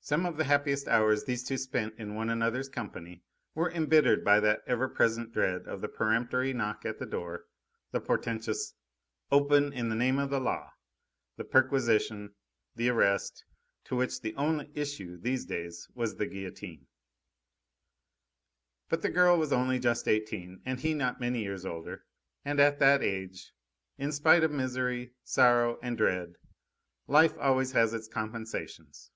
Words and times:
Some 0.00 0.24
of 0.24 0.38
the 0.38 0.44
happiest 0.44 0.88
hours 0.88 1.24
these 1.26 1.44
two 1.44 1.58
spent 1.58 1.96
in 1.98 2.14
one 2.14 2.30
another's 2.30 2.70
company 2.70 3.22
were 3.54 3.70
embittered 3.70 4.24
by 4.24 4.40
that 4.40 4.62
ever 4.66 4.88
present 4.88 5.34
dread 5.34 5.66
of 5.66 5.82
the 5.82 5.88
peremptory 5.88 6.54
knock 6.54 6.86
at 6.86 6.98
the 6.98 7.04
door, 7.04 7.44
the 7.90 8.00
portentous: 8.00 8.72
"Open, 9.30 9.70
in 9.70 9.90
the 9.90 9.94
name 9.94 10.18
of 10.18 10.30
the 10.30 10.40
Law!" 10.40 10.72
the 11.36 11.44
perquisition, 11.44 12.32
the 12.74 12.88
arrest, 12.88 13.44
to 13.84 13.96
which 13.96 14.22
the 14.22 14.34
only 14.36 14.70
issue, 14.74 15.18
these 15.18 15.44
days, 15.44 15.86
was 15.94 16.16
the 16.16 16.24
guillotine. 16.26 16.86
But 18.88 19.02
the 19.02 19.10
girl 19.10 19.36
was 19.38 19.52
only 19.52 19.78
just 19.78 20.08
eighteen, 20.08 20.62
and 20.64 20.80
he 20.80 20.94
not 20.94 21.20
many 21.20 21.42
years 21.42 21.66
older, 21.66 22.06
and 22.46 22.58
at 22.60 22.78
that 22.78 23.02
age, 23.02 23.52
in 23.98 24.12
spite 24.12 24.42
of 24.42 24.50
misery, 24.50 25.12
sorrow, 25.24 25.78
and 25.82 25.98
dread, 25.98 26.36
life 27.06 27.36
always 27.38 27.72
has 27.72 27.92
its 27.92 28.08
compensations. 28.08 29.10